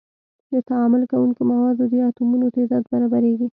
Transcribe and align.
د 0.53 0.55
تعامل 0.69 1.01
کوونکو 1.11 1.41
موادو 1.51 1.83
د 1.91 1.93
اتومونو 2.07 2.45
تعداد 2.55 2.83
برابریږي. 2.91 3.47